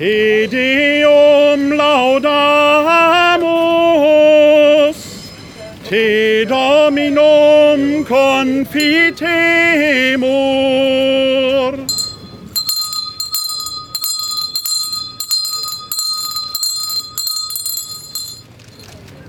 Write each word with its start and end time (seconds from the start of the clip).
Te 0.00 0.48
Deum 0.48 1.72
laudamus, 1.74 2.24
Te 5.86 6.46
Dominum 6.46 8.06
confitemur. 8.06 9.20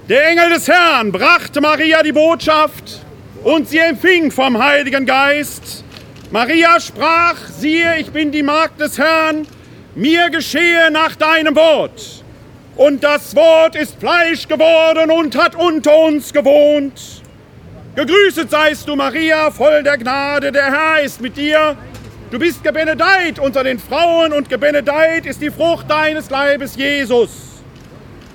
Der 0.07 0.29
Engel 0.29 0.51
des 0.51 0.69
Herrn 0.69 1.11
brachte 1.11 1.59
Maria 1.59 2.01
die 2.01 2.13
Botschaft 2.13 3.01
und 3.43 3.67
sie 3.67 3.79
empfing 3.79 4.31
vom 4.31 4.57
Heiligen 4.57 5.05
Geist. 5.05 5.83
Maria 6.31 6.79
sprach, 6.79 7.35
siehe, 7.59 7.97
ich 7.99 8.09
bin 8.11 8.31
die 8.31 8.43
Magd 8.43 8.79
des 8.79 8.97
Herrn, 8.97 9.45
mir 9.95 10.29
geschehe 10.29 10.89
nach 10.91 11.15
deinem 11.15 11.55
Wort. 11.55 12.23
Und 12.75 13.03
das 13.03 13.35
Wort 13.35 13.75
ist 13.75 13.99
Fleisch 13.99 14.47
geworden 14.47 15.11
und 15.11 15.35
hat 15.35 15.55
unter 15.55 15.95
uns 15.97 16.31
gewohnt. 16.31 17.21
Gegrüßet 17.95 18.49
seist 18.49 18.87
du, 18.87 18.95
Maria, 18.95 19.51
voll 19.51 19.83
der 19.83 19.97
Gnade, 19.97 20.51
der 20.51 20.71
Herr 20.71 21.03
ist 21.03 21.19
mit 21.19 21.35
dir. 21.35 21.75
Du 22.31 22.39
bist 22.39 22.63
gebenedeit 22.63 23.37
unter 23.39 23.63
den 23.63 23.77
Frauen 23.77 24.31
und 24.31 24.47
gebenedeit 24.47 25.25
ist 25.25 25.41
die 25.41 25.51
Frucht 25.51 25.91
deines 25.91 26.29
Leibes, 26.29 26.77
Jesus. 26.77 27.29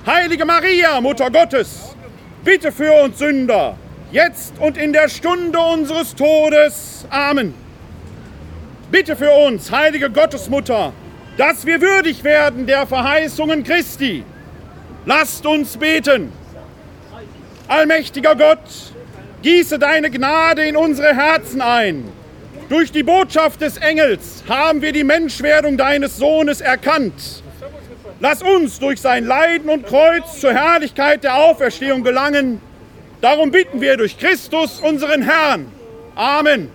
Heilige 0.05 0.45
Maria, 0.45 1.01
Mutter 1.01 1.31
Gottes, 1.31 1.97
bitte 2.45 2.71
für 2.71 2.93
uns 3.03 3.19
Sünder, 3.19 3.77
jetzt 4.13 4.53
und 4.61 4.77
in 4.77 4.93
der 4.93 5.09
Stunde 5.09 5.59
unseres 5.59 6.15
Todes. 6.15 7.07
Amen. 7.09 7.55
Bitte 8.91 9.17
für 9.17 9.31
uns, 9.31 9.73
heilige 9.73 10.11
Gottesmutter, 10.11 10.93
dass 11.37 11.67
wir 11.67 11.81
würdig 11.81 12.25
werden 12.25 12.67
der 12.67 12.87
Verheißungen 12.87 13.63
Christi. 13.63 14.25
Lasst 15.05 15.47
uns 15.47 15.77
beten. 15.77 16.33
Allmächtiger 17.69 18.35
Gott, 18.35 18.93
gieße 19.43 19.79
deine 19.79 20.11
Gnade 20.11 20.67
in 20.67 20.77
unsere 20.77 21.15
Herzen 21.15 21.61
ein. 21.61 22.05
Durch 22.69 22.91
die 22.91 23.03
Botschaft 23.03 23.61
des 23.61 23.77
Engels 23.77 24.43
haben 24.49 24.83
wir 24.83 24.93
die 24.93 25.05
Menschwerdung 25.05 25.77
deines 25.77 26.17
Sohnes 26.17 26.61
erkannt. 26.61 27.43
Lass 28.19 28.43
uns 28.43 28.79
durch 28.79 29.01
sein 29.01 29.25
Leiden 29.25 29.69
und 29.69 29.87
Kreuz 29.87 30.41
zur 30.41 30.53
Herrlichkeit 30.53 31.23
der 31.23 31.37
Auferstehung 31.37 32.03
gelangen. 32.03 32.61
Darum 33.21 33.51
bitten 33.51 33.81
wir 33.81 33.97
durch 33.97 34.19
Christus, 34.19 34.81
unseren 34.81 35.23
Herrn. 35.23 35.67
Amen. 36.15 36.71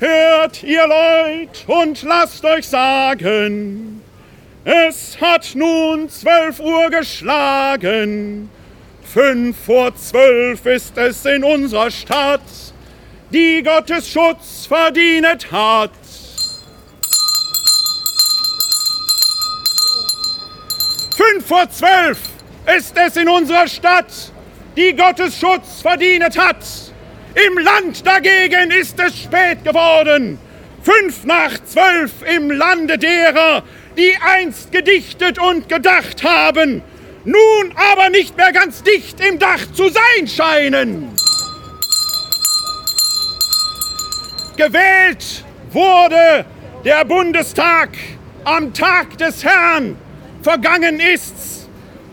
Hört 0.00 0.62
ihr 0.62 0.86
Leut 0.86 1.64
und 1.66 2.02
lasst 2.04 2.44
euch 2.44 2.68
sagen, 2.68 4.00
es 4.64 5.20
hat 5.20 5.56
nun 5.56 6.08
zwölf 6.08 6.60
Uhr 6.60 6.88
geschlagen. 6.88 8.48
Fünf 9.02 9.56
vor 9.64 9.96
zwölf 9.96 10.64
ist 10.66 10.96
es 10.96 11.24
in 11.24 11.42
unserer 11.42 11.90
Stadt, 11.90 12.42
die 13.32 13.60
Gottes 13.60 14.08
Schutz 14.08 14.66
verdient 14.66 15.50
hat. 15.50 15.90
Fünf 21.16 21.44
vor 21.44 21.68
zwölf 21.70 22.20
ist 22.76 22.96
es 22.96 23.16
in 23.16 23.28
unserer 23.28 23.66
Stadt, 23.66 24.12
die 24.76 24.94
Gottes 24.94 25.36
Schutz 25.40 25.82
verdient 25.82 26.38
hat. 26.38 26.87
Im 27.46 27.58
Land 27.58 28.04
dagegen 28.04 28.72
ist 28.72 28.98
es 28.98 29.16
spät 29.16 29.64
geworden. 29.64 30.38
Fünf 30.82 31.24
nach 31.24 31.52
zwölf 31.64 32.10
im 32.34 32.50
Lande 32.50 32.98
derer, 32.98 33.62
die 33.96 34.12
einst 34.20 34.72
gedichtet 34.72 35.38
und 35.38 35.68
gedacht 35.68 36.24
haben, 36.24 36.82
nun 37.24 37.72
aber 37.92 38.10
nicht 38.10 38.36
mehr 38.36 38.52
ganz 38.52 38.82
dicht 38.82 39.20
im 39.20 39.38
Dach 39.38 39.60
zu 39.72 39.88
sein 39.88 40.26
scheinen. 40.26 41.10
Gewählt 44.56 45.44
wurde 45.70 46.44
der 46.84 47.04
Bundestag 47.04 47.90
am 48.44 48.74
Tag 48.74 49.16
des 49.18 49.44
Herrn. 49.44 49.96
Vergangen 50.42 50.98
ist's. 50.98 51.68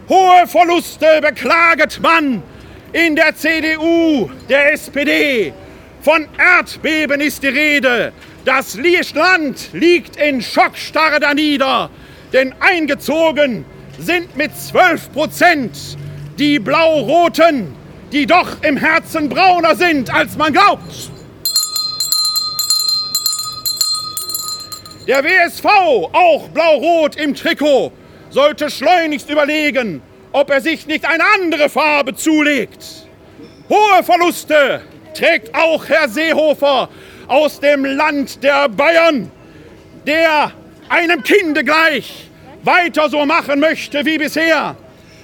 Hohe 0.07 0.45
Verluste 0.45 1.19
beklaget 1.21 1.99
man 2.01 2.43
in 2.95 3.13
der 3.13 3.35
CDU, 3.35 4.29
der 4.47 4.71
SPD. 4.71 5.51
Von 6.01 6.27
Erdbeben 6.37 7.19
ist 7.19 7.43
die 7.43 7.47
Rede. 7.47 8.13
Das 8.45 8.77
Land 9.13 9.73
liegt 9.73 10.15
in 10.15 10.41
Schockstarre 10.41 11.19
danieder, 11.19 11.89
denn 12.31 12.55
eingezogen 12.61 13.65
sind 13.99 14.37
mit 14.37 14.55
12 14.55 15.11
Prozent 15.11 15.97
die 16.39 16.57
Blau-Roten, 16.57 17.75
die 18.13 18.25
doch 18.25 18.63
im 18.63 18.77
Herzen 18.77 19.27
brauner 19.27 19.75
sind, 19.75 20.13
als 20.13 20.37
man 20.37 20.53
glaubt. 20.53 21.11
Der 25.05 25.21
WSV, 25.21 25.65
auch 25.65 26.47
blau-rot 26.53 27.17
im 27.17 27.35
Trikot, 27.35 27.91
sollte 28.29 28.69
schleunigst 28.69 29.29
überlegen, 29.29 30.01
ob 30.35 30.49
er 30.49 30.59
sich 30.59 30.85
nicht 30.85 31.05
eine 31.05 31.23
andere 31.35 31.69
Farbe 31.69 32.13
zulegt. 32.13 33.07
Hohe 33.69 34.03
Verluste 34.03 34.81
trägt 35.13 35.55
auch 35.55 35.87
Herr 35.87 36.09
Seehofer 36.09 36.89
aus 37.27 37.61
dem 37.61 37.85
Land 37.85 38.43
der 38.43 38.67
Bayern, 38.67 39.31
der 40.05 40.51
einem 40.89 41.23
Kinde 41.23 41.63
gleich 41.63 42.29
weiter 42.63 43.09
so 43.09 43.25
machen 43.25 43.61
möchte 43.61 44.05
wie 44.05 44.17
bisher. 44.17 44.75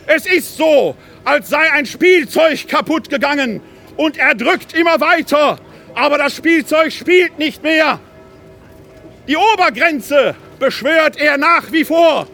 Es 0.07 0.25
ist 0.25 0.55
so, 0.55 0.95
als 1.25 1.49
sei 1.49 1.69
ein 1.73 1.85
Spielzeug 1.85 2.69
kaputt 2.69 3.09
gegangen 3.09 3.59
und 3.97 4.17
er 4.17 4.33
drückt 4.33 4.73
immer 4.73 5.01
weiter, 5.01 5.59
aber 5.93 6.19
das 6.19 6.37
Spielzeug 6.37 6.93
spielt 6.93 7.37
nicht 7.37 7.61
mehr. 7.63 7.99
Die 9.27 9.35
Obergrenze 9.35 10.35
beschwört 10.57 11.19
er 11.19 11.37
nach 11.37 11.69
wie 11.73 11.83
vor. 11.83 12.27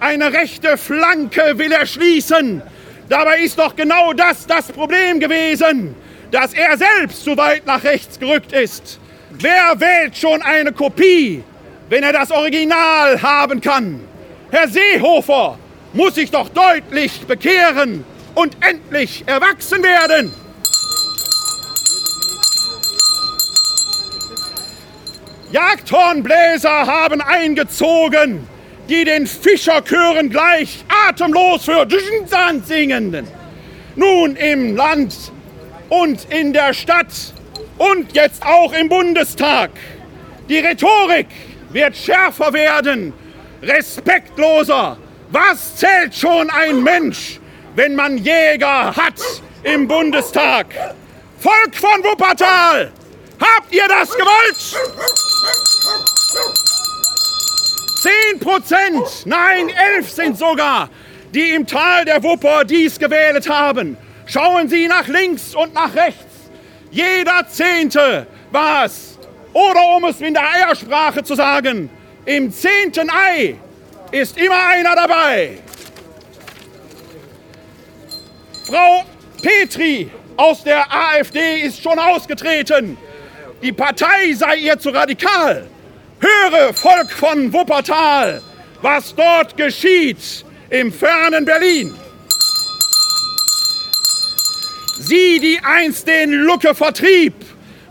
Eine 0.00 0.32
rechte 0.32 0.76
Flanke 0.76 1.58
will 1.58 1.72
er 1.72 1.86
schließen. 1.86 2.62
Dabei 3.08 3.38
ist 3.38 3.58
doch 3.58 3.76
genau 3.76 4.12
das 4.12 4.46
das 4.46 4.72
Problem 4.72 5.20
gewesen, 5.20 5.94
dass 6.30 6.52
er 6.54 6.76
selbst 6.76 7.22
zu 7.22 7.36
weit 7.36 7.66
nach 7.66 7.84
rechts 7.84 8.18
gerückt 8.18 8.52
ist. 8.52 8.98
Wer 9.30 9.78
wählt 9.78 10.16
schon 10.16 10.42
eine 10.42 10.72
Kopie, 10.72 11.42
wenn 11.88 12.02
er 12.02 12.12
das 12.12 12.30
Original 12.30 13.20
haben 13.20 13.60
kann? 13.60 14.00
Herr 14.50 14.68
Seehofer 14.68 15.58
muss 15.92 16.14
sich 16.16 16.30
doch 16.30 16.48
deutlich 16.48 17.20
bekehren 17.26 18.04
und 18.34 18.56
endlich 18.60 19.24
erwachsen 19.26 19.82
werden. 19.82 20.32
Jagdhornbläser 25.52 26.86
haben 26.86 27.20
eingezogen 27.20 28.53
die 28.88 29.04
den 29.04 29.26
Fischerchören 29.26 30.30
gleich 30.30 30.84
atemlos 31.08 31.64
für 31.64 31.86
Sand 32.26 32.66
singen. 32.66 33.26
Nun 33.96 34.36
im 34.36 34.76
Land 34.76 35.14
und 35.88 36.26
in 36.30 36.52
der 36.52 36.74
Stadt 36.74 37.12
und 37.78 38.12
jetzt 38.14 38.44
auch 38.44 38.72
im 38.72 38.88
Bundestag. 38.88 39.70
Die 40.48 40.58
Rhetorik 40.58 41.28
wird 41.70 41.96
schärfer 41.96 42.52
werden, 42.52 43.12
respektloser. 43.62 44.98
Was 45.30 45.76
zählt 45.76 46.14
schon 46.14 46.50
ein 46.50 46.82
Mensch, 46.82 47.40
wenn 47.74 47.94
man 47.94 48.18
Jäger 48.18 48.94
hat 48.94 49.20
im 49.62 49.88
Bundestag? 49.88 50.66
Volk 51.38 51.74
von 51.74 52.04
Wuppertal, 52.04 52.92
habt 53.40 53.72
ihr 53.72 53.88
das 53.88 54.10
gewollt? 54.10 54.76
10 58.04 58.38
Prozent, 58.38 59.24
nein, 59.24 59.70
11 59.96 60.10
sind 60.10 60.38
sogar, 60.38 60.90
die 61.32 61.52
im 61.52 61.66
Tal 61.66 62.04
der 62.04 62.22
Wupper 62.22 62.66
dies 62.66 62.98
gewählt 62.98 63.48
haben. 63.48 63.96
Schauen 64.26 64.68
Sie 64.68 64.86
nach 64.88 65.08
links 65.08 65.54
und 65.54 65.72
nach 65.72 65.94
rechts. 65.94 66.50
Jeder 66.90 67.48
Zehnte 67.48 68.26
war 68.50 68.84
es. 68.84 69.18
Oder 69.54 69.96
um 69.96 70.04
es 70.04 70.20
in 70.20 70.34
der 70.34 70.42
Eiersprache 70.42 71.24
zu 71.24 71.34
sagen, 71.34 71.88
im 72.26 72.52
zehnten 72.52 73.08
Ei 73.10 73.56
ist 74.10 74.36
immer 74.36 74.66
einer 74.66 74.94
dabei. 74.94 75.58
Frau 78.66 79.04
Petri 79.40 80.10
aus 80.36 80.62
der 80.62 80.84
AfD 80.92 81.60
ist 81.60 81.82
schon 81.82 81.98
ausgetreten. 81.98 82.98
Die 83.62 83.72
Partei 83.72 84.34
sei 84.34 84.56
ihr 84.56 84.78
zu 84.78 84.90
radikal. 84.90 85.68
Höre, 86.24 86.72
Volk 86.72 87.10
von 87.12 87.52
Wuppertal, 87.52 88.40
was 88.80 89.14
dort 89.14 89.58
geschieht 89.58 90.44
im 90.70 90.90
fernen 90.90 91.44
Berlin. 91.44 91.94
Sie, 95.00 95.38
die 95.38 95.60
einst 95.62 96.08
den 96.08 96.32
Lucke 96.32 96.74
vertrieb, 96.74 97.34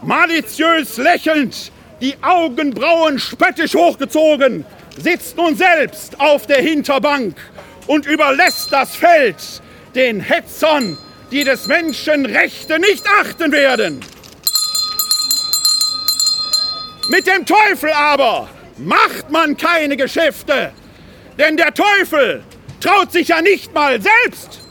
Maliziös 0.01 0.97
lächelnd, 0.97 1.71
die 2.01 2.15
Augenbrauen 2.23 3.19
spöttisch 3.19 3.75
hochgezogen, 3.75 4.65
sitzt 4.97 5.37
nun 5.37 5.55
selbst 5.55 6.19
auf 6.19 6.47
der 6.47 6.61
Hinterbank 6.61 7.35
und 7.85 8.07
überlässt 8.07 8.73
das 8.73 8.95
Feld 8.95 9.61
den 9.93 10.19
Hetzern, 10.19 10.97
die 11.31 11.43
des 11.43 11.67
Menschen 11.67 12.25
Rechte 12.25 12.79
nicht 12.79 13.05
achten 13.21 13.51
werden. 13.51 13.99
Mit 17.09 17.27
dem 17.27 17.45
Teufel 17.45 17.91
aber 17.91 18.49
macht 18.77 19.29
man 19.29 19.57
keine 19.57 19.97
Geschäfte, 19.97 20.71
denn 21.37 21.57
der 21.57 21.73
Teufel 21.73 22.43
traut 22.79 23.11
sich 23.11 23.27
ja 23.27 23.41
nicht 23.41 23.73
mal 23.73 23.99
selbst. 24.01 24.61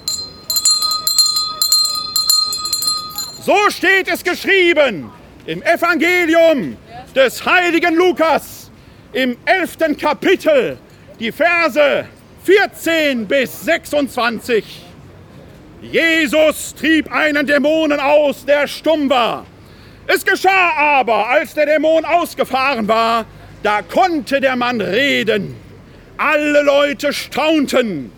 So 3.44 3.56
steht 3.70 4.08
es 4.08 4.24
geschrieben 4.24 5.10
im 5.46 5.62
Evangelium 5.62 6.76
des 7.14 7.44
heiligen 7.44 7.96
Lukas 7.96 8.70
im 9.12 9.36
elften 9.44 9.96
Kapitel, 9.96 10.78
die 11.18 11.32
Verse 11.32 12.06
14 12.44 13.26
bis 13.26 13.62
26. 13.62 14.64
Jesus 15.82 16.74
trieb 16.74 17.12
einen 17.12 17.46
Dämonen 17.46 18.00
aus, 18.00 18.44
der 18.46 18.66
stumm 18.66 19.10
war. 19.10 19.44
Es 20.06 20.24
geschah 20.24 20.72
aber, 20.76 21.28
als 21.28 21.54
der 21.54 21.66
Dämon 21.66 22.04
ausgefahren 22.04 22.88
war, 22.88 23.26
da 23.62 23.82
konnte 23.82 24.40
der 24.40 24.56
Mann 24.56 24.80
reden. 24.80 25.54
Alle 26.16 26.62
Leute 26.62 27.12
staunten. 27.12 28.10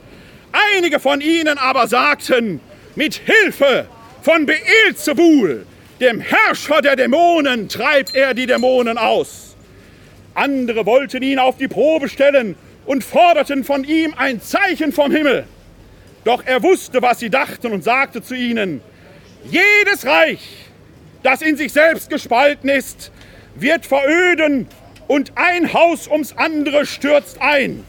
Einige 0.76 1.00
von 1.00 1.20
ihnen 1.20 1.58
aber 1.58 1.86
sagten, 1.86 2.60
mit 2.94 3.14
Hilfe 3.14 3.86
von 4.22 4.46
Beelzebul, 4.46 5.66
dem 6.00 6.20
Herrscher 6.20 6.80
der 6.80 6.96
Dämonen, 6.96 7.68
treibt 7.68 8.14
er 8.14 8.34
die 8.34 8.46
Dämonen 8.46 8.98
aus. 8.98 9.56
Andere 10.34 10.86
wollten 10.86 11.22
ihn 11.22 11.38
auf 11.38 11.56
die 11.56 11.68
Probe 11.68 12.08
stellen 12.08 12.56
und 12.86 13.04
forderten 13.04 13.64
von 13.64 13.84
ihm 13.84 14.14
ein 14.16 14.40
Zeichen 14.40 14.92
vom 14.92 15.12
Himmel. 15.12 15.44
Doch 16.24 16.42
er 16.44 16.62
wusste, 16.62 17.02
was 17.02 17.20
sie 17.20 17.30
dachten 17.30 17.72
und 17.72 17.84
sagte 17.84 18.22
zu 18.22 18.34
ihnen, 18.34 18.80
jedes 19.50 20.06
Reich, 20.06 20.63
das 21.24 21.42
in 21.42 21.56
sich 21.56 21.72
selbst 21.72 22.10
gespalten 22.10 22.68
ist, 22.68 23.10
wird 23.56 23.86
veröden 23.86 24.68
und 25.08 25.32
ein 25.34 25.72
Haus 25.72 26.06
ums 26.06 26.34
andere 26.36 26.86
stürzt 26.86 27.40
ein. 27.40 27.84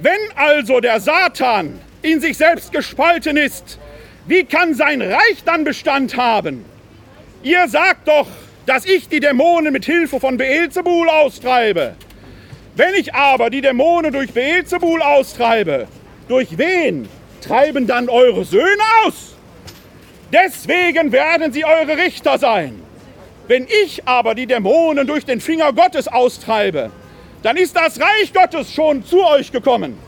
Wenn 0.00 0.20
also 0.36 0.78
der 0.80 1.00
Satan 1.00 1.80
in 2.02 2.20
sich 2.20 2.36
selbst 2.36 2.70
gespalten 2.70 3.36
ist, 3.36 3.78
wie 4.26 4.44
kann 4.44 4.74
sein 4.74 5.00
Reich 5.00 5.42
dann 5.44 5.64
Bestand 5.64 6.16
haben? 6.16 6.64
Ihr 7.42 7.66
sagt 7.66 8.06
doch, 8.06 8.28
dass 8.66 8.84
ich 8.84 9.08
die 9.08 9.20
Dämonen 9.20 9.72
mit 9.72 9.86
Hilfe 9.86 10.20
von 10.20 10.36
Beelzebul 10.36 11.08
austreibe. 11.08 11.96
Wenn 12.76 12.94
ich 12.94 13.14
aber 13.14 13.48
die 13.48 13.62
Dämonen 13.62 14.12
durch 14.12 14.32
Beelzebul 14.32 15.00
austreibe, 15.00 15.88
durch 16.28 16.58
wen 16.58 17.08
treiben 17.40 17.86
dann 17.86 18.10
eure 18.10 18.44
Söhne 18.44 18.82
aus. 19.04 19.37
Deswegen 20.32 21.10
werden 21.10 21.52
sie 21.52 21.64
eure 21.64 21.96
Richter 21.96 22.38
sein. 22.38 22.82
Wenn 23.46 23.66
ich 23.84 24.06
aber 24.06 24.34
die 24.34 24.46
Dämonen 24.46 25.06
durch 25.06 25.24
den 25.24 25.40
Finger 25.40 25.72
Gottes 25.72 26.06
austreibe, 26.06 26.90
dann 27.42 27.56
ist 27.56 27.74
das 27.76 27.98
Reich 27.98 28.32
Gottes 28.34 28.72
schon 28.72 29.04
zu 29.04 29.24
euch 29.24 29.50
gekommen. 29.50 29.98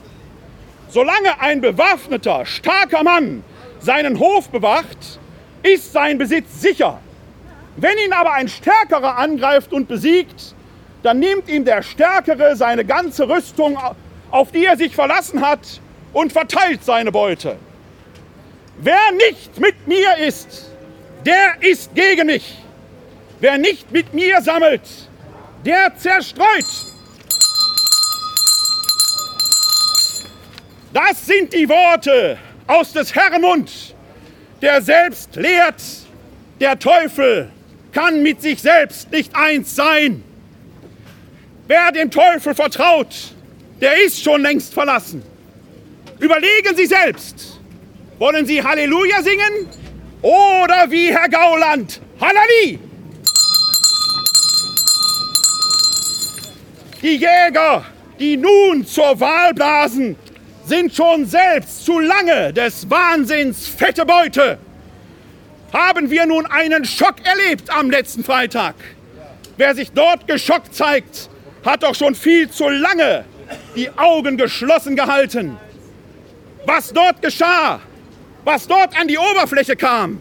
Solange 0.90 1.40
ein 1.40 1.60
bewaffneter, 1.60 2.44
starker 2.44 3.02
Mann 3.02 3.44
seinen 3.78 4.18
Hof 4.18 4.50
bewacht, 4.50 5.18
ist 5.62 5.92
sein 5.92 6.18
Besitz 6.18 6.60
sicher. 6.60 7.00
Wenn 7.76 7.96
ihn 8.04 8.12
aber 8.12 8.32
ein 8.32 8.48
Stärkerer 8.48 9.16
angreift 9.16 9.72
und 9.72 9.88
besiegt, 9.88 10.54
dann 11.02 11.18
nimmt 11.18 11.48
ihm 11.48 11.64
der 11.64 11.82
Stärkere 11.82 12.56
seine 12.56 12.84
ganze 12.84 13.26
Rüstung, 13.26 13.78
auf 14.30 14.52
die 14.52 14.66
er 14.66 14.76
sich 14.76 14.94
verlassen 14.94 15.40
hat, 15.40 15.80
und 16.12 16.32
verteilt 16.32 16.84
seine 16.84 17.12
Beute. 17.12 17.56
Wer 18.82 19.12
nicht 19.12 19.60
mit 19.60 19.86
mir 19.86 20.16
ist, 20.26 20.70
der 21.26 21.54
ist 21.60 21.94
gegen 21.94 22.26
mich. 22.26 22.56
Wer 23.38 23.58
nicht 23.58 23.92
mit 23.92 24.14
mir 24.14 24.40
sammelt, 24.40 24.82
der 25.66 25.94
zerstreut. 25.96 26.64
Das 30.94 31.26
sind 31.26 31.52
die 31.52 31.68
Worte 31.68 32.38
aus 32.66 32.92
des 32.92 33.14
Herrn 33.14 33.42
Mund, 33.42 33.94
der 34.62 34.80
selbst 34.80 35.36
lehrt, 35.36 35.82
der 36.58 36.78
Teufel 36.78 37.50
kann 37.92 38.22
mit 38.22 38.40
sich 38.40 38.62
selbst 38.62 39.10
nicht 39.10 39.34
eins 39.34 39.76
sein. 39.76 40.24
Wer 41.66 41.92
dem 41.92 42.10
Teufel 42.10 42.54
vertraut, 42.54 43.14
der 43.80 44.02
ist 44.04 44.22
schon 44.22 44.40
längst 44.40 44.72
verlassen. 44.72 45.22
Überlegen 46.18 46.76
Sie 46.76 46.86
selbst. 46.86 47.59
Wollen 48.20 48.44
Sie 48.44 48.62
Halleluja 48.62 49.22
singen 49.22 49.66
oder 50.20 50.90
wie 50.90 51.10
Herr 51.10 51.30
Gauland 51.30 52.02
Hallali? 52.20 52.78
Die 57.00 57.16
Jäger, 57.16 57.82
die 58.18 58.36
nun 58.36 58.84
zur 58.84 59.18
Wahl 59.18 59.54
blasen, 59.54 60.16
sind 60.66 60.94
schon 60.94 61.24
selbst 61.24 61.86
zu 61.86 61.98
lange 61.98 62.52
des 62.52 62.90
Wahnsinns 62.90 63.66
fette 63.66 64.04
Beute. 64.04 64.58
Haben 65.72 66.10
wir 66.10 66.26
nun 66.26 66.44
einen 66.44 66.84
Schock 66.84 67.24
erlebt 67.24 67.70
am 67.70 67.90
letzten 67.90 68.22
Freitag? 68.22 68.74
Wer 69.56 69.74
sich 69.74 69.92
dort 69.92 70.28
geschockt 70.28 70.74
zeigt, 70.74 71.30
hat 71.64 71.84
doch 71.84 71.94
schon 71.94 72.14
viel 72.14 72.50
zu 72.50 72.68
lange 72.68 73.24
die 73.74 73.88
Augen 73.96 74.36
geschlossen 74.36 74.94
gehalten. 74.94 75.56
Was 76.66 76.92
dort 76.92 77.22
geschah, 77.22 77.80
was 78.44 78.66
dort 78.66 78.98
an 78.98 79.08
die 79.08 79.18
Oberfläche 79.18 79.76
kam, 79.76 80.20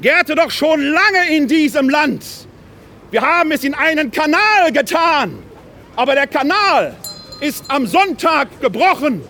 gärte 0.00 0.34
doch 0.34 0.50
schon 0.50 0.80
lange 0.80 1.30
in 1.30 1.48
diesem 1.48 1.88
Land. 1.88 2.24
Wir 3.10 3.22
haben 3.22 3.52
es 3.52 3.64
in 3.64 3.74
einen 3.74 4.10
Kanal 4.10 4.72
getan, 4.72 5.42
aber 5.96 6.14
der 6.14 6.26
Kanal 6.26 6.94
ist 7.40 7.64
am 7.68 7.86
Sonntag 7.86 8.60
gebrochen 8.60 9.22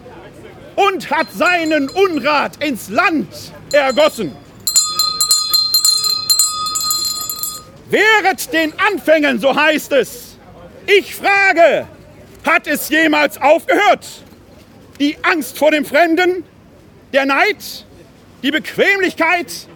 und 0.75 1.11
hat 1.11 1.33
seinen 1.33 1.89
Unrat 1.91 2.63
ins 2.63 2.89
Land 2.89 3.29
ergossen. 3.73 4.35
Wehret 7.89 8.53
den 8.53 8.73
Anfängen, 8.79 9.39
so 9.39 9.55
heißt 9.55 9.93
es. 9.93 10.37
Ich 10.87 11.15
frage, 11.15 11.87
hat 12.45 12.67
es 12.67 12.89
jemals 12.89 13.41
aufgehört? 13.41 14.05
die 14.99 15.17
Angst 15.23 15.59
vor 15.59 15.71
dem 15.71 15.85
Fremden, 15.85 16.45
der 17.13 17.27
Neid, 17.27 17.86
die 18.47 18.53
Bequemlichkeit, 18.53 19.67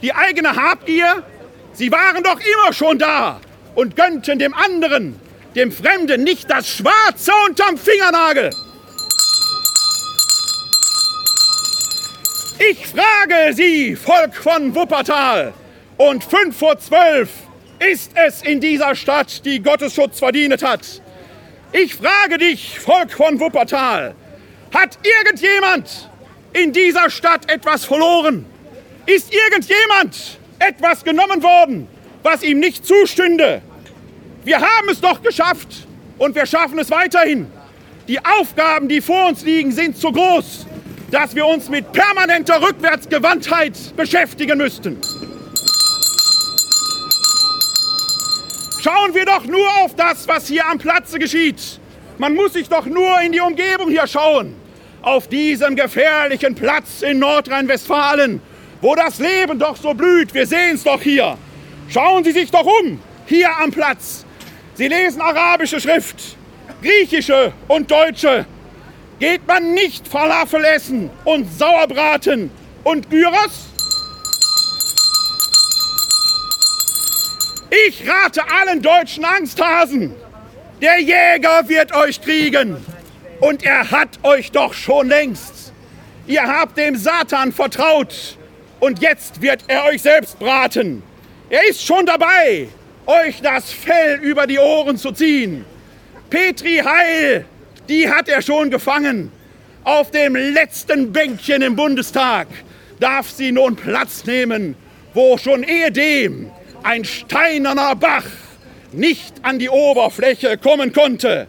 die 0.00 0.14
eigene 0.14 0.54
Habgier, 0.54 1.24
sie 1.72 1.90
waren 1.90 2.22
doch 2.22 2.38
immer 2.38 2.72
schon 2.72 2.96
da 2.96 3.40
und 3.74 3.96
gönnten 3.96 4.38
dem 4.38 4.54
anderen, 4.54 5.18
dem 5.56 5.72
Fremden, 5.72 6.22
nicht 6.22 6.48
das 6.48 6.68
Schwarze 6.68 7.32
unterm 7.48 7.76
Fingernagel. 7.76 8.50
Ich 12.70 12.86
frage 12.86 13.54
Sie, 13.54 13.96
Volk 13.96 14.36
von 14.36 14.72
Wuppertal, 14.72 15.52
und 15.96 16.22
fünf 16.22 16.56
vor 16.56 16.78
zwölf 16.78 17.28
ist 17.80 18.12
es 18.14 18.42
in 18.42 18.60
dieser 18.60 18.94
Stadt, 18.94 19.44
die 19.44 19.60
Gottesschutz 19.60 20.20
verdient 20.20 20.62
hat. 20.62 21.02
Ich 21.72 21.96
frage 21.96 22.38
dich, 22.38 22.78
Volk 22.78 23.10
von 23.10 23.40
Wuppertal, 23.40 24.14
hat 24.72 24.96
irgendjemand 25.02 26.08
in 26.52 26.72
dieser 26.72 27.10
Stadt 27.10 27.50
etwas 27.50 27.84
verloren? 27.84 28.46
Ist 29.06 29.32
irgendjemand 29.32 30.38
etwas 30.58 31.02
genommen 31.04 31.42
worden, 31.42 31.88
was 32.22 32.42
ihm 32.42 32.60
nicht 32.60 32.86
zustünde? 32.86 33.62
Wir 34.44 34.60
haben 34.60 34.88
es 34.90 35.00
doch 35.00 35.22
geschafft 35.22 35.86
und 36.18 36.34
wir 36.34 36.46
schaffen 36.46 36.78
es 36.78 36.90
weiterhin. 36.90 37.50
Die 38.08 38.18
Aufgaben, 38.24 38.88
die 38.88 39.00
vor 39.00 39.28
uns 39.28 39.44
liegen, 39.44 39.72
sind 39.72 39.96
so 39.96 40.12
groß, 40.12 40.66
dass 41.10 41.34
wir 41.34 41.46
uns 41.46 41.68
mit 41.68 41.92
permanenter 41.92 42.60
Rückwärtsgewandtheit 42.60 43.96
beschäftigen 43.96 44.58
müssten. 44.58 44.98
Schauen 48.80 49.14
wir 49.14 49.24
doch 49.24 49.44
nur 49.44 49.68
auf 49.84 49.94
das, 49.94 50.26
was 50.26 50.48
hier 50.48 50.66
am 50.66 50.78
Platze 50.78 51.20
geschieht. 51.20 51.60
Man 52.18 52.34
muss 52.34 52.54
sich 52.54 52.68
doch 52.68 52.84
nur 52.86 53.20
in 53.20 53.30
die 53.30 53.40
Umgebung 53.40 53.88
hier 53.88 54.06
schauen 54.08 54.61
auf 55.02 55.28
diesem 55.28 55.76
gefährlichen 55.76 56.54
Platz 56.54 57.02
in 57.02 57.18
Nordrhein-Westfalen, 57.18 58.40
wo 58.80 58.94
das 58.94 59.18
Leben 59.18 59.58
doch 59.58 59.76
so 59.76 59.94
blüht. 59.94 60.32
Wir 60.32 60.46
sehen 60.46 60.76
es 60.76 60.84
doch 60.84 61.02
hier. 61.02 61.36
Schauen 61.88 62.24
Sie 62.24 62.32
sich 62.32 62.50
doch 62.50 62.64
um, 62.64 63.00
hier 63.26 63.50
am 63.58 63.70
Platz. 63.70 64.24
Sie 64.74 64.88
lesen 64.88 65.20
arabische 65.20 65.80
Schrift, 65.80 66.36
griechische 66.82 67.52
und 67.68 67.90
deutsche. 67.90 68.46
Geht 69.18 69.46
man 69.46 69.74
nicht 69.74 70.08
Falafel 70.08 70.64
essen 70.64 71.10
und 71.24 71.46
Sauerbraten 71.52 72.50
und 72.82 73.10
Gyros? 73.10 73.68
Ich 77.86 78.08
rate 78.08 78.42
allen 78.50 78.82
deutschen 78.82 79.24
Angsthasen, 79.24 80.14
der 80.80 81.00
Jäger 81.00 81.68
wird 81.68 81.94
euch 81.94 82.20
kriegen. 82.20 82.76
Und 83.42 83.64
er 83.64 83.90
hat 83.90 84.20
euch 84.22 84.52
doch 84.52 84.72
schon 84.72 85.08
längst. 85.08 85.72
Ihr 86.28 86.44
habt 86.44 86.78
dem 86.78 86.94
Satan 86.94 87.50
vertraut 87.50 88.38
und 88.78 89.02
jetzt 89.02 89.42
wird 89.42 89.64
er 89.66 89.86
euch 89.86 90.00
selbst 90.00 90.38
braten. 90.38 91.02
Er 91.50 91.68
ist 91.68 91.84
schon 91.84 92.06
dabei, 92.06 92.68
euch 93.04 93.40
das 93.42 93.72
Fell 93.72 94.20
über 94.20 94.46
die 94.46 94.60
Ohren 94.60 94.96
zu 94.96 95.10
ziehen. 95.10 95.64
Petri 96.30 96.82
Heil, 96.84 97.44
die 97.88 98.08
hat 98.08 98.28
er 98.28 98.42
schon 98.42 98.70
gefangen. 98.70 99.32
Auf 99.82 100.12
dem 100.12 100.36
letzten 100.36 101.12
Bänkchen 101.12 101.62
im 101.62 101.74
Bundestag 101.74 102.46
darf 103.00 103.28
sie 103.28 103.50
nun 103.50 103.74
Platz 103.74 104.24
nehmen, 104.24 104.76
wo 105.14 105.36
schon 105.36 105.64
ehedem 105.64 106.48
ein 106.84 107.04
steinerner 107.04 107.96
Bach 107.96 108.26
nicht 108.92 109.34
an 109.42 109.58
die 109.58 109.68
Oberfläche 109.68 110.58
kommen 110.58 110.92
konnte. 110.92 111.48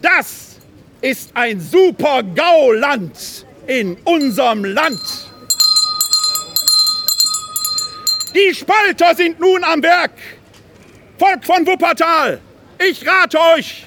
Das 0.00 0.47
ist 1.00 1.30
ein 1.34 1.60
super 1.60 2.22
Gauland 2.22 3.46
in 3.66 3.96
unserem 4.04 4.64
Land. 4.64 5.00
Die 8.34 8.54
Spalter 8.54 9.14
sind 9.14 9.38
nun 9.40 9.62
am 9.64 9.82
Werk. 9.82 10.12
Volk 11.18 11.44
von 11.44 11.66
Wuppertal, 11.66 12.40
ich 12.78 13.04
rate 13.06 13.38
euch, 13.56 13.86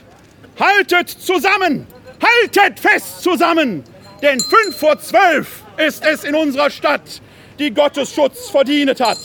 haltet 0.60 1.10
zusammen, 1.10 1.88
haltet 2.22 2.80
fest 2.80 3.24
zusammen, 3.24 3.84
denn 4.22 4.40
fünf 4.40 4.78
vor 4.78 5.00
zwölf 5.00 5.64
ist 5.78 6.04
es 6.04 6.26
in 6.26 6.36
unserer 6.36 6.70
Stadt, 6.70 7.22
die 7.58 7.74
Gottesschutz 7.74 8.50
verdient 8.50 9.00
hat. 9.00 9.18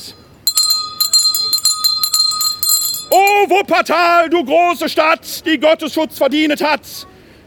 O 3.11 3.50
Wuppertal, 3.50 4.28
du 4.28 4.45
große 4.45 4.88
Stadt, 4.88 5.45
die 5.45 5.59
Gottesschutz 5.59 6.19
verdient 6.19 6.62
hat, 6.62 6.83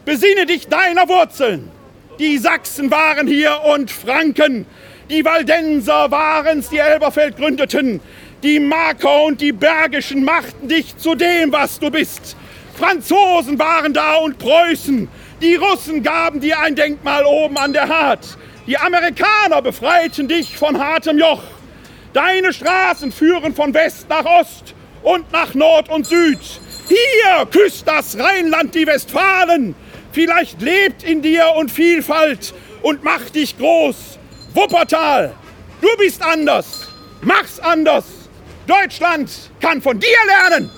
Besinne 0.10 0.48
dich 0.48 0.68
deiner 0.68 1.08
Wurzeln. 1.08 1.70
Die 2.18 2.39
Sachsen 2.39 2.89
waren 2.89 3.28
hier 3.28 3.62
und 3.63 3.92
Franken. 3.92 4.66
Die 5.08 5.24
Waldenser 5.24 6.10
waren's, 6.10 6.70
die 6.70 6.80
Elberfeld 6.80 7.38
gründeten. 7.38 8.00
Die 8.42 8.60
Marker 8.60 9.25
und 9.25 9.39
die 9.39 9.51
Bergischen 9.51 10.24
machten 10.24 10.68
dich 10.68 10.98
zu 10.98 11.13
dem, 11.13 11.51
was 11.51 11.78
du 11.80 11.92
bist. 11.92 12.36
Franzosen 12.75 13.60
waren 13.60 13.94
da 13.94 14.16
und 14.16 14.39
Preußen. 14.39 15.08
Die 15.44 15.54
Russen 15.54 16.01
gaben 16.01 16.39
dir 16.39 16.60
ein 16.60 16.74
Denkmal 16.74 17.24
oben 17.24 17.60
an 17.60 17.74
der 17.74 17.88
Hart. 17.88 18.36
Die 18.66 18.80
Amerikaner 18.80 19.62
befreiten 19.62 20.28
dich 20.28 20.58
von 20.58 20.80
hartem 20.80 21.20
Joch. 21.20 21.44
Deine 22.13 22.51
Straßen 22.51 23.12
führen 23.12 23.54
von 23.54 23.75
West 23.75 24.10
nach 24.10 24.25
Ost 24.25 24.74
und 25.04 25.32
nach 25.32 25.54
Nord 25.54 25.88
und 25.88 26.08
Süd. 26.08 26.39
Hier 26.88 27.46
küsst 27.46 27.88
das 27.88 28.18
Rheinland 28.18 28.74
die 28.74 28.88
Westfalen. 28.88 29.75
Vielleicht 30.12 30.62
lebt 30.62 31.04
in 31.04 31.22
dir 31.22 31.54
und 31.56 31.72
Vielfalt 31.72 32.54
und 32.82 33.04
macht 33.04 33.36
dich 33.36 33.58
groß. 33.58 34.18
Wuppertal, 34.54 35.34
du 35.82 35.88
bist 35.98 36.22
anders. 36.22 36.88
Mach's 37.22 37.60
anders. 37.60 38.06
Deutschland 38.66 39.30
kann 39.60 39.82
von 39.82 40.00
dir 40.00 40.18
lernen. 40.28 40.70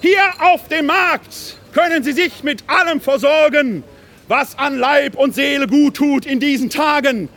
Hier 0.00 0.22
auf 0.38 0.66
dem 0.68 0.86
Markt 0.86 1.56
können 1.72 2.02
Sie 2.02 2.12
sich 2.12 2.42
mit 2.42 2.64
allem 2.66 3.00
versorgen, 3.00 3.84
was 4.28 4.58
an 4.58 4.78
Leib 4.78 5.14
und 5.16 5.34
Seele 5.34 5.66
gut 5.66 5.96
tut 5.96 6.26
in 6.26 6.40
diesen 6.40 6.70
Tagen, 6.70 7.28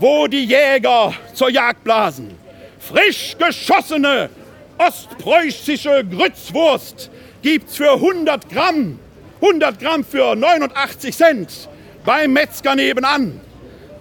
wo 0.00 0.26
die 0.26 0.44
Jäger 0.44 1.12
zur 1.34 1.50
Jagd 1.50 1.84
blasen. 1.84 2.36
Frisch 2.80 3.36
geschossene 3.38 4.30
ostpreußische 4.78 6.04
Grützwurst 6.04 7.10
gibt's 7.42 7.76
für 7.76 7.92
100 7.92 8.48
Gramm, 8.50 8.98
100 9.40 9.78
Gramm 9.78 10.04
für 10.04 10.34
89 10.34 11.16
Cent 11.16 11.68
beim 12.04 12.32
Metzger 12.32 12.74
nebenan. 12.74 13.40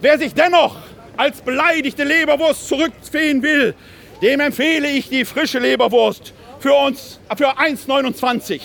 Wer 0.02 0.18
sich 0.18 0.34
dennoch 0.34 0.76
als 1.18 1.42
beleidigte 1.42 2.04
Leberwurst 2.04 2.68
zurückziehen 2.68 3.42
will, 3.42 3.74
dem 4.22 4.40
empfehle 4.40 4.90
ich 4.90 5.10
die 5.10 5.26
frische 5.26 5.60
Leberwurst 5.60 6.34
für 6.60 6.74
uns 6.74 7.20
für 7.36 7.58
1,29. 7.58 8.62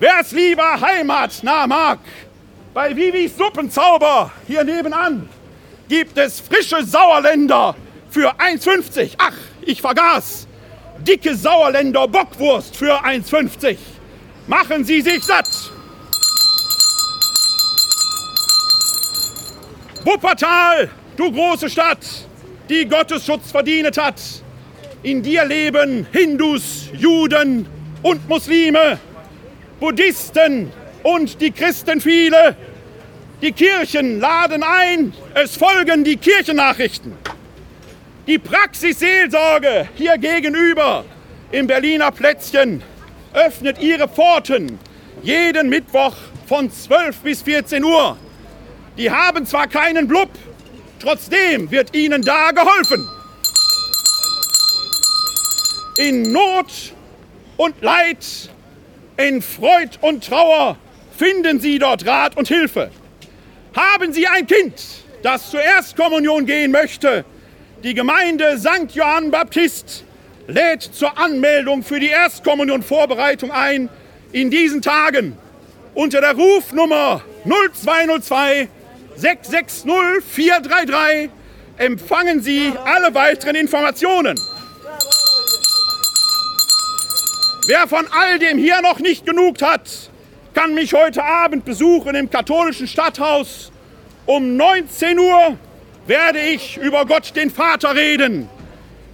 Wer 0.00 0.20
es 0.20 0.32
lieber 0.32 0.80
heimatnah 0.80 1.66
mag, 1.66 1.98
bei 2.72 2.94
Vivis 2.94 3.36
Suppenzauber 3.36 4.30
hier 4.46 4.64
nebenan 4.64 5.28
gibt 5.88 6.18
es 6.18 6.40
frische 6.40 6.84
Sauerländer 6.84 7.76
für 8.10 8.34
1,50. 8.34 9.12
Ach, 9.18 9.36
ich 9.62 9.80
vergaß 9.80 10.48
dicke 11.06 11.36
Sauerländer 11.36 12.08
Bockwurst 12.08 12.76
für 12.76 13.04
1,50. 13.04 13.76
Machen 14.46 14.84
Sie 14.84 15.00
sich 15.00 15.22
satt! 15.22 15.48
Wuppertal, 20.04 20.90
du 21.16 21.32
große 21.32 21.70
Stadt, 21.70 22.04
die 22.68 22.86
Gottesschutz 22.86 23.50
verdient 23.50 23.96
hat. 23.96 24.20
In 25.02 25.22
dir 25.22 25.44
leben 25.44 26.06
Hindus, 26.12 26.88
Juden 26.92 27.66
und 28.02 28.28
Muslime, 28.28 28.98
Buddhisten 29.80 30.70
und 31.02 31.40
die 31.40 31.50
Christen 31.50 32.00
viele. 32.00 32.56
Die 33.40 33.52
Kirchen 33.52 34.20
laden 34.20 34.62
ein, 34.62 35.12
es 35.34 35.56
folgen 35.56 36.04
die 36.04 36.16
Kirchennachrichten. 36.16 37.12
Die 38.26 38.38
Praxisseelsorge 38.38 39.86
hier 39.96 40.16
gegenüber 40.16 41.04
im 41.52 41.66
Berliner 41.66 42.10
Plätzchen 42.10 42.82
öffnet 43.34 43.78
ihre 43.82 44.08
Pforten 44.08 44.78
jeden 45.22 45.68
Mittwoch 45.68 46.16
von 46.46 46.70
12 46.70 47.18
bis 47.18 47.42
14 47.42 47.84
Uhr. 47.84 48.16
Die 48.96 49.10
haben 49.10 49.44
zwar 49.44 49.66
keinen 49.66 50.08
Blub, 50.08 50.30
trotzdem 51.00 51.70
wird 51.70 51.94
ihnen 51.94 52.22
da 52.22 52.50
geholfen. 52.52 53.06
In 55.98 56.32
Not 56.32 56.94
und 57.58 57.82
Leid, 57.82 58.24
in 59.18 59.42
Freud 59.42 59.98
und 60.00 60.26
Trauer 60.26 60.78
finden 61.16 61.60
Sie 61.60 61.78
dort 61.78 62.06
Rat 62.06 62.38
und 62.38 62.48
Hilfe. 62.48 62.90
Haben 63.76 64.14
Sie 64.14 64.26
ein 64.26 64.46
Kind, 64.46 64.82
das 65.22 65.50
zur 65.50 65.60
Erstkommunion 65.60 66.46
gehen 66.46 66.70
möchte, 66.70 67.26
die 67.84 67.92
Gemeinde 67.92 68.58
St. 68.58 68.94
Johann 68.94 69.30
Baptist 69.30 70.04
lädt 70.46 70.82
zur 70.82 71.18
Anmeldung 71.18 71.82
für 71.82 72.00
die 72.00 72.08
Erstkommunion-Vorbereitung 72.08 73.50
ein 73.52 73.90
in 74.32 74.50
diesen 74.50 74.80
Tagen 74.80 75.36
unter 75.92 76.22
der 76.22 76.34
Rufnummer 76.34 77.20
0202 77.44 78.68
660 79.16 80.24
433 80.26 81.30
empfangen 81.76 82.40
Sie 82.40 82.72
alle 82.86 83.14
weiteren 83.14 83.54
Informationen. 83.54 84.40
Wer 87.66 87.86
von 87.86 88.06
all 88.18 88.38
dem 88.38 88.56
hier 88.56 88.80
noch 88.80 88.98
nicht 88.98 89.26
genug 89.26 89.60
hat, 89.60 89.90
kann 90.54 90.72
mich 90.72 90.94
heute 90.94 91.22
Abend 91.22 91.66
besuchen 91.66 92.14
im 92.14 92.30
katholischen 92.30 92.88
Stadthaus 92.88 93.70
um 94.24 94.56
19 94.56 95.18
Uhr 95.18 95.58
werde 96.06 96.40
ich 96.40 96.76
über 96.76 97.06
Gott 97.06 97.34
den 97.34 97.50
Vater 97.50 97.94
reden, 97.94 98.48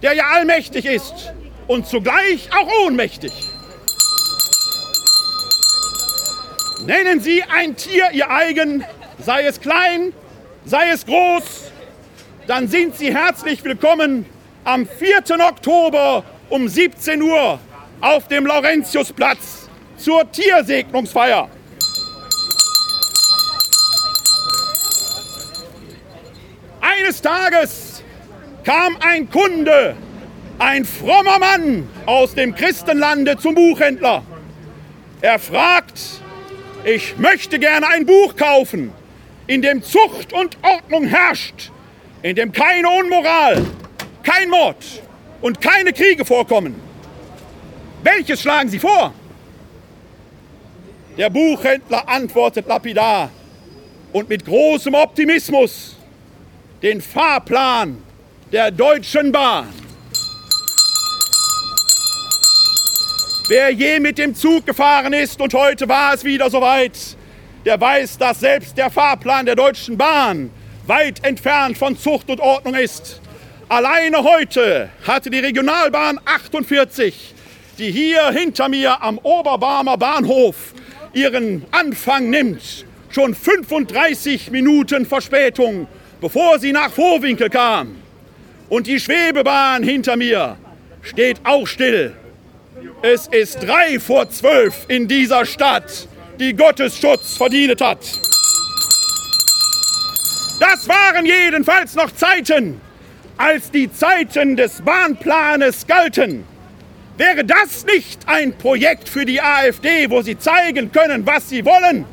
der 0.01 0.13
ja 0.13 0.25
allmächtig 0.33 0.85
ist 0.85 1.33
und 1.67 1.87
zugleich 1.87 2.49
auch 2.53 2.67
ohnmächtig. 2.85 3.31
Nennen 6.85 7.19
Sie 7.19 7.43
ein 7.43 7.75
Tier 7.75 8.09
Ihr 8.11 8.29
eigen, 8.29 8.83
sei 9.19 9.45
es 9.45 9.61
klein, 9.61 10.13
sei 10.65 10.89
es 10.91 11.05
groß, 11.05 11.71
dann 12.47 12.67
sind 12.67 12.97
Sie 12.97 13.13
herzlich 13.13 13.63
willkommen 13.63 14.25
am 14.63 14.87
4. 14.87 15.39
Oktober 15.47 16.23
um 16.49 16.67
17 16.67 17.21
Uhr 17.21 17.59
auf 18.01 18.27
dem 18.27 18.45
Laurentiusplatz 18.47 19.69
zur 19.97 20.29
Tiersegnungsfeier. 20.31 21.49
Eines 27.01 27.21
Tages 27.21 28.03
kam 28.63 28.95
ein 28.99 29.29
Kunde, 29.29 29.95
ein 30.59 30.85
frommer 30.85 31.39
Mann 31.39 31.89
aus 32.05 32.35
dem 32.35 32.53
Christenlande 32.53 33.37
zum 33.37 33.55
Buchhändler. 33.55 34.23
Er 35.21 35.39
fragt, 35.39 35.99
ich 36.83 37.17
möchte 37.17 37.57
gerne 37.57 37.87
ein 37.87 38.05
Buch 38.05 38.35
kaufen, 38.35 38.93
in 39.47 39.63
dem 39.63 39.81
Zucht 39.81 40.31
und 40.31 40.57
Ordnung 40.61 41.05
herrscht, 41.05 41.71
in 42.21 42.35
dem 42.35 42.51
keine 42.51 42.87
Unmoral, 42.87 43.65
kein 44.21 44.49
Mord 44.49 45.01
und 45.41 45.59
keine 45.59 45.93
Kriege 45.93 46.23
vorkommen. 46.23 46.75
Welches 48.03 48.41
schlagen 48.41 48.69
Sie 48.69 48.79
vor? 48.79 49.11
Der 51.17 51.31
Buchhändler 51.31 52.07
antwortet 52.07 52.67
lapidar 52.67 53.31
und 54.13 54.29
mit 54.29 54.45
großem 54.45 54.93
Optimismus 54.93 55.90
den 56.81 56.99
Fahrplan 56.99 58.01
der 58.51 58.71
Deutschen 58.71 59.31
Bahn. 59.31 59.67
Wer 63.47 63.69
je 63.69 63.99
mit 63.99 64.17
dem 64.17 64.33
Zug 64.33 64.65
gefahren 64.65 65.13
ist 65.13 65.39
und 65.41 65.53
heute 65.53 65.87
war 65.87 66.15
es 66.15 66.23
wieder 66.23 66.49
soweit, 66.49 66.97
der 67.65 67.79
weiß, 67.79 68.17
dass 68.17 68.39
selbst 68.39 68.77
der 68.77 68.89
Fahrplan 68.89 69.45
der 69.45 69.55
Deutschen 69.55 69.95
Bahn 69.95 70.49
weit 70.87 71.23
entfernt 71.23 71.77
von 71.77 71.97
Zucht 71.97 72.29
und 72.29 72.39
Ordnung 72.39 72.73
ist. 72.73 73.21
Alleine 73.69 74.23
heute 74.23 74.89
hatte 75.05 75.29
die 75.29 75.39
Regionalbahn 75.39 76.19
48, 76.25 77.35
die 77.77 77.91
hier 77.91 78.31
hinter 78.31 78.69
mir 78.69 79.03
am 79.03 79.19
Oberbarmer 79.19 79.97
Bahnhof 79.97 80.73
ihren 81.13 81.63
Anfang 81.71 82.29
nimmt, 82.31 82.85
schon 83.09 83.35
35 83.35 84.49
Minuten 84.49 85.05
Verspätung, 85.05 85.87
bevor 86.21 86.59
sie 86.59 86.71
nach 86.71 86.91
Vorwinkel 86.91 87.49
kam. 87.49 87.97
Und 88.69 88.87
die 88.87 88.99
Schwebebahn 88.99 89.83
hinter 89.83 90.15
mir 90.15 90.55
steht 91.01 91.41
auch 91.43 91.67
still. 91.67 92.13
Es 93.01 93.27
ist 93.27 93.63
drei 93.63 93.99
vor 93.99 94.29
zwölf 94.29 94.85
in 94.87 95.07
dieser 95.07 95.45
Stadt, 95.45 96.07
die 96.39 96.53
Gottes 96.53 96.97
Schutz 96.97 97.35
verdient 97.35 97.81
hat. 97.81 97.99
Das 100.59 100.87
waren 100.87 101.25
jedenfalls 101.25 101.95
noch 101.95 102.11
Zeiten, 102.11 102.79
als 103.35 103.71
die 103.71 103.91
Zeiten 103.91 104.55
des 104.55 104.81
Bahnplanes 104.81 105.87
galten. 105.87 106.43
Wäre 107.17 107.43
das 107.43 107.85
nicht 107.85 108.21
ein 108.27 108.53
Projekt 108.57 109.09
für 109.09 109.25
die 109.25 109.41
AfD, 109.41 110.09
wo 110.09 110.21
sie 110.21 110.37
zeigen 110.37 110.91
können, 110.91 111.25
was 111.25 111.49
sie 111.49 111.65
wollen? 111.65 112.05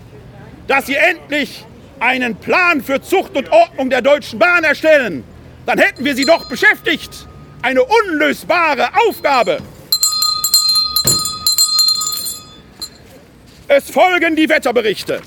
Dass 0.67 0.87
sie 0.87 0.97
endlich 0.97 1.65
einen 2.01 2.37
Plan 2.37 2.83
für 2.83 3.01
Zucht 3.01 3.37
und 3.37 3.51
Ordnung 3.51 3.91
der 3.91 4.03
Deutschen 4.03 4.39
Bahn 4.39 4.65
erstellen? 4.65 5.25
Dann 5.67 5.79
hätten 5.79 6.05
wir 6.05 6.15
sie 6.15 6.25
doch 6.25 6.49
beschäftigt. 6.49 7.27
Eine 7.63 7.83
unlösbare 7.83 8.89
Aufgabe. 9.07 9.59
Es 13.67 13.91
folgen 13.91 14.35
die 14.35 14.49
Wetterberichte. 14.49 15.21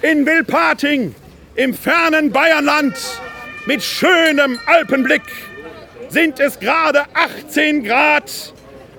In 0.00 0.24
Wilpating, 0.24 1.14
im 1.54 1.74
fernen 1.74 2.32
Bayernland, 2.32 2.96
mit 3.66 3.82
schönem 3.82 4.58
Alpenblick, 4.66 5.22
sind 6.08 6.40
es 6.40 6.58
gerade 6.58 7.04
18 7.12 7.84
Grad. 7.84 8.54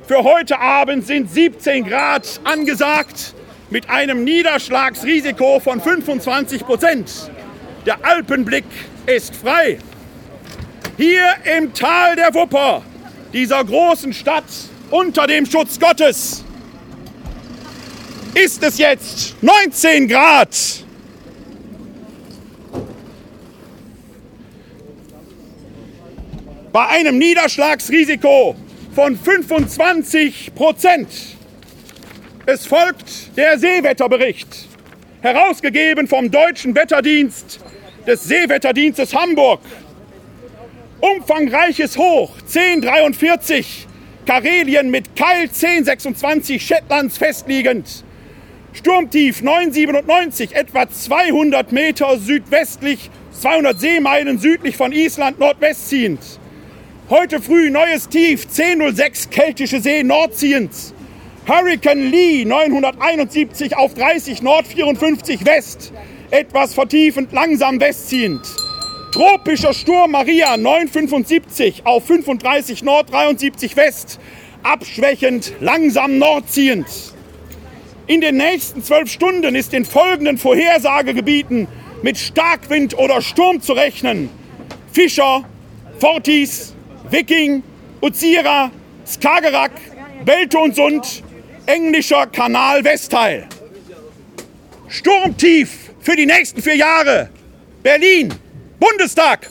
Für 0.07 0.23
heute 0.23 0.59
Abend 0.59 1.07
sind 1.07 1.31
17 1.31 1.87
Grad 1.87 2.39
angesagt, 2.43 3.33
mit 3.69 3.89
einem 3.89 4.23
Niederschlagsrisiko 4.23 5.59
von 5.59 5.81
25 5.81 6.65
Prozent. 6.65 7.11
Der 7.85 8.03
Alpenblick 8.05 8.65
ist 9.05 9.35
frei. 9.35 9.77
Hier 10.97 11.33
im 11.57 11.73
Tal 11.73 12.15
der 12.15 12.33
Wupper, 12.33 12.83
dieser 13.33 13.63
großen 13.63 14.13
Stadt 14.13 14.45
unter 14.91 15.27
dem 15.27 15.45
Schutz 15.45 15.79
Gottes, 15.79 16.43
ist 18.35 18.63
es 18.63 18.77
jetzt 18.77 19.35
19 19.41 20.07
Grad. 20.07 20.55
Bei 26.71 26.87
einem 26.87 27.17
Niederschlagsrisiko 27.17 28.55
von 28.95 29.17
25 29.17 30.55
Prozent. 30.55 31.09
Es 32.45 32.65
folgt 32.65 33.37
der 33.37 33.57
Seewetterbericht, 33.57 34.67
herausgegeben 35.21 36.09
vom 36.09 36.29
Deutschen 36.29 36.75
Wetterdienst 36.75 37.61
des 38.05 38.25
Seewetterdienstes 38.25 39.15
Hamburg. 39.15 39.61
Umfangreiches 40.99 41.97
Hoch 41.97 42.35
1043, 42.41 43.87
Karelien 44.25 44.91
mit 44.91 45.15
Keil 45.15 45.43
1026 45.43 46.61
Shetlands 46.61 47.17
festliegend. 47.17 48.03
Sturmtief 48.73 49.41
997, 49.41 50.53
etwa 50.53 50.89
200 50.89 51.71
Meter 51.71 52.17
südwestlich, 52.17 53.09
200 53.39 53.79
Seemeilen 53.79 54.37
südlich 54.37 54.75
von 54.75 54.91
Island 54.91 55.39
nordwest 55.39 55.87
ziehend. 55.87 56.19
Heute 57.09 57.41
früh 57.41 57.69
neues 57.69 58.09
Tief 58.09 58.47
1006 58.47 59.29
Keltische 59.29 59.79
See 59.79 60.03
nordziehend. 60.03 60.71
Hurricane 61.45 62.09
Lee 62.09 62.45
971 62.45 63.75
auf 63.75 63.93
30 63.95 64.41
Nord 64.43 64.65
54 64.65 65.45
West, 65.45 65.91
etwas 66.31 66.73
vertiefend 66.73 67.33
langsam 67.33 67.81
westziehend. 67.81 68.41
Tropischer 69.11 69.73
Sturm 69.73 70.11
Maria 70.11 70.55
975 70.55 71.85
auf 71.85 72.05
35 72.05 72.83
Nord 72.83 73.11
73 73.11 73.75
West, 73.75 74.21
abschwächend 74.63 75.51
langsam 75.59 76.17
nordziehend. 76.17 76.87
In 78.07 78.21
den 78.21 78.37
nächsten 78.37 78.81
zwölf 78.81 79.11
Stunden 79.11 79.53
ist 79.53 79.73
in 79.73 79.83
folgenden 79.83 80.37
Vorhersagegebieten 80.37 81.67
mit 82.03 82.17
Starkwind 82.17 82.97
oder 82.97 83.21
Sturm 83.21 83.59
zu 83.59 83.73
rechnen. 83.73 84.29
Fischer, 84.93 85.43
Fortis, 85.99 86.73
Wiking, 87.09 87.63
Uzira, 87.99 88.71
Skagerrak, 89.05 89.71
Beltonsund, 90.23 91.21
englischer 91.65 92.27
Kanal 92.27 92.83
Westteil. 92.83 93.47
Sturmtief 94.87 95.91
für 96.01 96.15
die 96.15 96.25
nächsten 96.25 96.61
vier 96.61 96.75
Jahre. 96.75 97.29
Berlin, 97.81 98.33
Bundestag. 98.79 99.49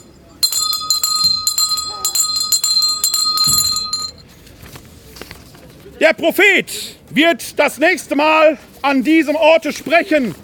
Der 6.01 6.13
Prophet 6.15 6.97
wird 7.11 7.59
das 7.59 7.79
nächste 7.79 8.17
Mal 8.17 8.59
an 8.83 9.03
diesem 9.03 9.37
Orte 9.37 9.73
sprechen, 9.73 10.35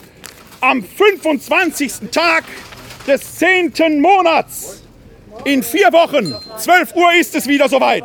am 0.61 0.85
25. 0.85 2.11
Tag 2.13 2.45
des 3.07 3.39
10. 3.39 4.01
Monats. 4.01 4.83
In 5.45 5.63
vier 5.63 5.93
Wochen, 5.93 6.35
12 6.59 6.95
Uhr 6.95 7.13
ist 7.15 7.35
es 7.35 7.47
wieder 7.47 7.69
soweit. 7.69 8.05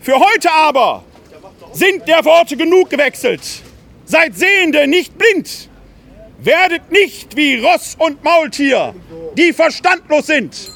Für 0.00 0.18
heute 0.18 0.50
aber 0.50 1.04
sind 1.72 2.06
der 2.06 2.24
Worte 2.24 2.56
genug 2.56 2.90
gewechselt. 2.90 3.40
Seid 4.04 4.36
Sehende, 4.36 4.86
nicht 4.86 5.16
blind. 5.16 5.68
Werdet 6.38 6.90
nicht 6.90 7.36
wie 7.36 7.56
Ross 7.56 7.96
und 7.98 8.22
Maultier, 8.24 8.94
die 9.36 9.52
verstandlos 9.52 10.26
sind. 10.26 10.72